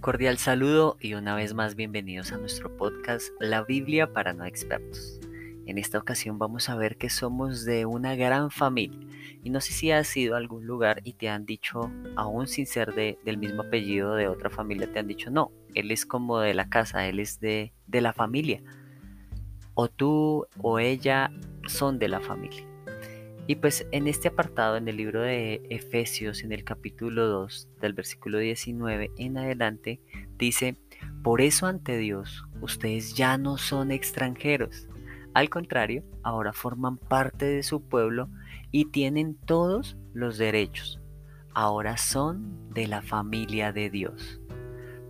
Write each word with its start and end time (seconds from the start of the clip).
cordial 0.00 0.38
saludo 0.38 0.96
y 1.00 1.14
una 1.14 1.34
vez 1.34 1.54
más 1.54 1.74
bienvenidos 1.74 2.32
a 2.32 2.38
nuestro 2.38 2.76
podcast 2.76 3.28
La 3.40 3.62
Biblia 3.62 4.12
para 4.12 4.32
no 4.32 4.44
expertos. 4.44 5.20
En 5.66 5.76
esta 5.76 5.98
ocasión 5.98 6.38
vamos 6.38 6.68
a 6.68 6.76
ver 6.76 6.96
que 6.96 7.10
somos 7.10 7.64
de 7.64 7.84
una 7.84 8.14
gran 8.14 8.50
familia 8.50 9.06
y 9.42 9.50
no 9.50 9.60
sé 9.60 9.72
si 9.72 9.90
has 9.90 10.16
ido 10.16 10.34
a 10.34 10.38
algún 10.38 10.66
lugar 10.66 11.02
y 11.04 11.12
te 11.12 11.28
han 11.28 11.44
dicho, 11.44 11.90
aún 12.16 12.46
sin 12.46 12.66
ser 12.66 12.94
de, 12.94 13.18
del 13.24 13.38
mismo 13.38 13.62
apellido 13.62 14.14
de 14.14 14.28
otra 14.28 14.50
familia, 14.50 14.90
te 14.90 14.98
han 14.98 15.08
dicho, 15.08 15.30
no, 15.30 15.52
él 15.74 15.90
es 15.90 16.06
como 16.06 16.38
de 16.40 16.54
la 16.54 16.68
casa, 16.68 17.06
él 17.06 17.20
es 17.20 17.40
de, 17.40 17.72
de 17.86 18.00
la 18.00 18.12
familia. 18.12 18.62
O 19.74 19.88
tú 19.88 20.46
o 20.60 20.78
ella 20.78 21.30
son 21.66 21.98
de 21.98 22.08
la 22.08 22.20
familia. 22.20 22.71
Y 23.46 23.56
pues 23.56 23.86
en 23.90 24.06
este 24.06 24.28
apartado, 24.28 24.76
en 24.76 24.86
el 24.86 24.96
libro 24.96 25.22
de 25.22 25.62
Efesios, 25.68 26.44
en 26.44 26.52
el 26.52 26.62
capítulo 26.62 27.26
2, 27.26 27.68
del 27.80 27.92
versículo 27.92 28.38
19 28.38 29.10
en 29.16 29.36
adelante, 29.36 30.00
dice, 30.38 30.76
por 31.22 31.40
eso 31.40 31.66
ante 31.66 31.98
Dios 31.98 32.44
ustedes 32.60 33.14
ya 33.14 33.38
no 33.38 33.58
son 33.58 33.90
extranjeros. 33.90 34.88
Al 35.34 35.50
contrario, 35.50 36.04
ahora 36.22 36.52
forman 36.52 36.98
parte 36.98 37.46
de 37.46 37.62
su 37.62 37.82
pueblo 37.82 38.28
y 38.70 38.86
tienen 38.86 39.34
todos 39.34 39.96
los 40.12 40.38
derechos. 40.38 41.00
Ahora 41.52 41.96
son 41.96 42.70
de 42.72 42.86
la 42.86 43.02
familia 43.02 43.72
de 43.72 43.90
Dios. 43.90 44.40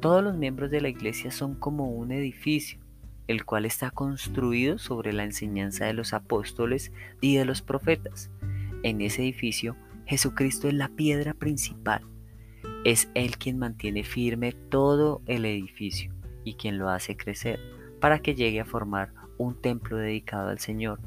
Todos 0.00 0.24
los 0.24 0.36
miembros 0.36 0.70
de 0.70 0.80
la 0.80 0.88
iglesia 0.88 1.30
son 1.30 1.54
como 1.54 1.90
un 1.90 2.12
edificio, 2.12 2.80
el 3.28 3.44
cual 3.44 3.64
está 3.64 3.90
construido 3.90 4.78
sobre 4.78 5.12
la 5.12 5.24
enseñanza 5.24 5.86
de 5.86 5.92
los 5.92 6.12
apóstoles 6.12 6.92
y 7.20 7.36
de 7.36 7.44
los 7.44 7.62
profetas. 7.62 8.30
En 8.82 9.00
ese 9.00 9.22
edificio, 9.22 9.76
Jesucristo 10.06 10.68
es 10.68 10.74
la 10.74 10.88
piedra 10.88 11.34
principal. 11.34 12.02
Es 12.84 13.08
Él 13.14 13.38
quien 13.38 13.58
mantiene 13.58 14.02
firme 14.04 14.52
todo 14.52 15.22
el 15.26 15.44
edificio 15.44 16.12
y 16.44 16.54
quien 16.54 16.78
lo 16.78 16.88
hace 16.88 17.16
crecer 17.16 17.60
para 18.00 18.18
que 18.18 18.34
llegue 18.34 18.60
a 18.60 18.64
formar 18.64 19.12
un 19.38 19.60
templo 19.60 19.96
dedicado 19.96 20.48
al 20.48 20.58
Señor. 20.58 21.00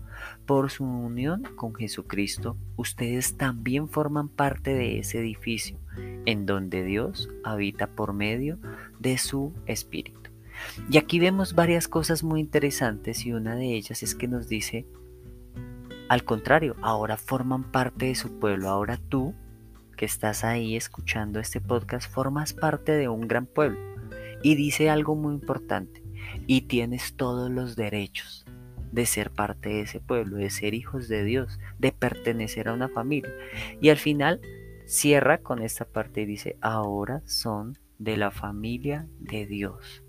Por 0.45 0.69
su 0.69 0.85
unión 0.85 1.43
con 1.55 1.75
Jesucristo, 1.75 2.57
ustedes 2.77 3.37
también 3.37 3.89
forman 3.89 4.29
parte 4.29 4.73
de 4.73 4.99
ese 4.99 5.19
edificio, 5.19 5.77
en 6.25 6.45
donde 6.45 6.83
Dios 6.83 7.29
habita 7.43 7.87
por 7.87 8.13
medio 8.13 8.57
de 8.99 9.17
su 9.17 9.53
Espíritu. 9.65 10.24
Y 10.89 10.97
aquí 10.97 11.19
vemos 11.19 11.55
varias 11.55 11.87
cosas 11.87 12.23
muy 12.23 12.39
interesantes 12.39 13.25
y 13.25 13.33
una 13.33 13.55
de 13.55 13.73
ellas 13.73 14.03
es 14.03 14.15
que 14.15 14.27
nos 14.27 14.47
dice, 14.47 14.85
al 16.09 16.23
contrario, 16.23 16.75
ahora 16.81 17.17
forman 17.17 17.71
parte 17.71 18.05
de 18.05 18.15
su 18.15 18.39
pueblo, 18.39 18.69
ahora 18.69 18.97
tú 19.09 19.33
que 19.95 20.05
estás 20.05 20.43
ahí 20.43 20.75
escuchando 20.75 21.39
este 21.39 21.61
podcast 21.61 22.11
formas 22.11 22.53
parte 22.53 22.91
de 22.91 23.07
un 23.07 23.27
gran 23.27 23.45
pueblo. 23.45 23.79
Y 24.43 24.55
dice 24.55 24.89
algo 24.89 25.15
muy 25.15 25.33
importante, 25.33 26.03
y 26.47 26.61
tienes 26.61 27.15
todos 27.15 27.49
los 27.49 27.75
derechos 27.75 28.45
de 28.91 29.05
ser 29.05 29.31
parte 29.31 29.69
de 29.69 29.81
ese 29.81 29.99
pueblo, 29.99 30.37
de 30.37 30.49
ser 30.49 30.73
hijos 30.73 31.07
de 31.07 31.23
Dios, 31.23 31.59
de 31.79 31.91
pertenecer 31.91 32.69
a 32.69 32.73
una 32.73 32.89
familia. 32.89 33.33
Y 33.81 33.89
al 33.89 33.97
final 33.97 34.41
cierra 34.85 35.39
con 35.39 35.61
esta 35.61 35.85
parte 35.85 36.21
y 36.21 36.25
dice, 36.25 36.57
ahora 36.61 37.21
son 37.25 37.77
de 37.97 38.17
la 38.17 38.31
familia 38.31 39.07
de 39.19 39.45
Dios. 39.45 40.04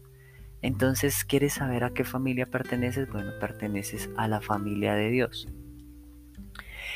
Entonces, 0.67 1.25
¿quieres 1.25 1.53
saber 1.53 1.85
a 1.85 1.91
qué 1.91 2.03
familia 2.03 2.45
perteneces? 2.45 3.09
Bueno, 3.09 3.31
perteneces 3.39 4.11
a 4.17 4.27
la 4.27 4.41
familia 4.41 4.95
de 4.95 5.11
Dios. 5.11 5.47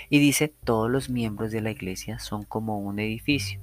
Y 0.08 0.18
dice, 0.18 0.52
todos 0.64 0.90
los 0.90 1.08
miembros 1.08 1.52
de 1.52 1.60
la 1.60 1.70
iglesia 1.70 2.18
son 2.18 2.42
como 2.42 2.80
un 2.80 2.98
edificio. 2.98 3.60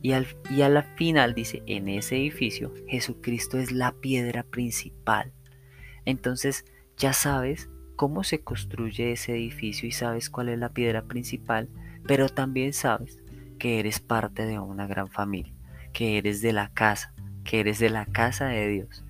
Y 0.00 0.12
al, 0.12 0.28
y 0.48 0.62
a 0.62 0.68
la 0.68 0.84
final 0.94 1.34
dice, 1.34 1.64
en 1.66 1.88
ese 1.88 2.14
edificio 2.14 2.72
Jesucristo 2.86 3.58
es 3.58 3.72
la 3.72 3.90
piedra 3.90 4.44
principal. 4.44 5.32
Entonces, 6.04 6.64
ya 6.96 7.12
sabes 7.12 7.68
cómo 7.96 8.22
se 8.22 8.42
construye 8.42 9.10
ese 9.10 9.32
edificio 9.32 9.88
y 9.88 9.90
sabes 9.90 10.30
cuál 10.30 10.50
es 10.50 10.58
la 10.60 10.68
piedra 10.68 11.02
principal, 11.02 11.68
pero 12.06 12.28
también 12.28 12.72
sabes 12.72 13.18
que 13.58 13.80
eres 13.80 13.98
parte 13.98 14.46
de 14.46 14.60
una 14.60 14.86
gran 14.86 15.08
familia, 15.08 15.52
que 15.92 16.16
eres 16.16 16.42
de 16.42 16.52
la 16.52 16.68
casa, 16.68 17.12
que 17.42 17.58
eres 17.58 17.80
de 17.80 17.90
la 17.90 18.06
casa 18.06 18.46
de 18.46 18.68
Dios 18.68 19.02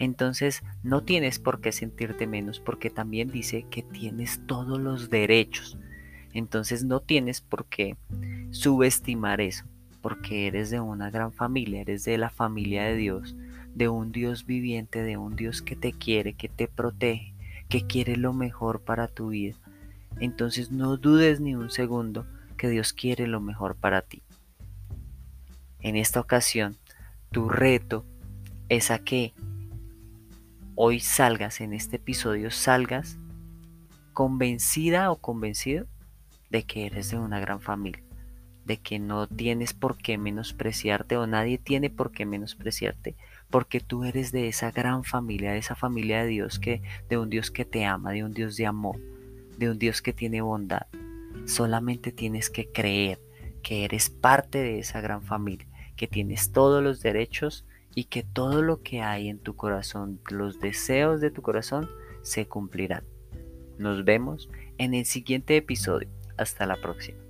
entonces 0.00 0.64
no 0.82 1.02
tienes 1.02 1.38
por 1.38 1.60
qué 1.60 1.72
sentirte 1.72 2.26
menos 2.26 2.58
porque 2.58 2.88
también 2.88 3.30
dice 3.30 3.66
que 3.70 3.82
tienes 3.82 4.40
todos 4.46 4.80
los 4.80 5.10
derechos. 5.10 5.78
Entonces 6.32 6.84
no 6.84 7.00
tienes 7.00 7.42
por 7.42 7.66
qué 7.66 7.96
subestimar 8.50 9.42
eso, 9.42 9.66
porque 10.00 10.46
eres 10.46 10.70
de 10.70 10.80
una 10.80 11.10
gran 11.10 11.32
familia, 11.34 11.82
eres 11.82 12.04
de 12.04 12.16
la 12.16 12.30
familia 12.30 12.84
de 12.84 12.96
Dios, 12.96 13.36
de 13.74 13.90
un 13.90 14.10
Dios 14.10 14.46
viviente, 14.46 15.02
de 15.02 15.18
un 15.18 15.36
Dios 15.36 15.60
que 15.60 15.76
te 15.76 15.92
quiere, 15.92 16.32
que 16.32 16.48
te 16.48 16.66
protege, 16.66 17.34
que 17.68 17.86
quiere 17.86 18.16
lo 18.16 18.32
mejor 18.32 18.80
para 18.80 19.06
tu 19.06 19.28
vida. 19.28 19.56
Entonces 20.18 20.70
no 20.70 20.96
dudes 20.96 21.40
ni 21.40 21.54
un 21.54 21.70
segundo 21.70 22.26
que 22.56 22.70
Dios 22.70 22.94
quiere 22.94 23.26
lo 23.26 23.40
mejor 23.42 23.76
para 23.76 24.00
ti. 24.00 24.22
En 25.80 25.96
esta 25.96 26.20
ocasión, 26.20 26.78
tu 27.30 27.50
reto 27.50 28.06
es 28.70 28.90
a 28.90 28.98
que 28.98 29.34
hoy 30.82 30.98
salgas 30.98 31.60
en 31.60 31.74
este 31.74 31.96
episodio, 31.96 32.50
salgas 32.50 33.18
convencida 34.14 35.10
o 35.10 35.16
convencido 35.16 35.86
de 36.48 36.62
que 36.62 36.86
eres 36.86 37.10
de 37.10 37.18
una 37.18 37.38
gran 37.38 37.60
familia, 37.60 38.02
de 38.64 38.78
que 38.78 38.98
no 38.98 39.26
tienes 39.26 39.74
por 39.74 39.98
qué 39.98 40.16
menospreciarte 40.16 41.18
o 41.18 41.26
nadie 41.26 41.58
tiene 41.58 41.90
por 41.90 42.12
qué 42.12 42.24
menospreciarte, 42.24 43.14
porque 43.50 43.80
tú 43.80 44.04
eres 44.04 44.32
de 44.32 44.48
esa 44.48 44.70
gran 44.70 45.04
familia, 45.04 45.52
de 45.52 45.58
esa 45.58 45.74
familia 45.74 46.22
de 46.22 46.28
Dios 46.28 46.58
que 46.58 46.80
de 47.10 47.18
un 47.18 47.28
Dios 47.28 47.50
que 47.50 47.66
te 47.66 47.84
ama, 47.84 48.12
de 48.12 48.24
un 48.24 48.32
Dios 48.32 48.56
de 48.56 48.64
amor, 48.64 48.98
de 49.58 49.68
un 49.68 49.78
Dios 49.78 50.00
que 50.00 50.14
tiene 50.14 50.40
bondad. 50.40 50.86
Solamente 51.44 52.10
tienes 52.10 52.48
que 52.48 52.72
creer 52.72 53.20
que 53.62 53.84
eres 53.84 54.08
parte 54.08 54.56
de 54.56 54.78
esa 54.78 55.02
gran 55.02 55.20
familia, 55.20 55.66
que 55.96 56.06
tienes 56.06 56.52
todos 56.52 56.82
los 56.82 57.02
derechos 57.02 57.66
y 57.94 58.04
que 58.04 58.22
todo 58.22 58.62
lo 58.62 58.82
que 58.82 59.02
hay 59.02 59.28
en 59.28 59.38
tu 59.38 59.56
corazón, 59.56 60.20
los 60.30 60.60
deseos 60.60 61.20
de 61.20 61.30
tu 61.30 61.42
corazón, 61.42 61.88
se 62.22 62.46
cumplirán. 62.46 63.04
Nos 63.78 64.04
vemos 64.04 64.48
en 64.78 64.94
el 64.94 65.06
siguiente 65.06 65.56
episodio. 65.56 66.08
Hasta 66.36 66.66
la 66.66 66.76
próxima. 66.80 67.29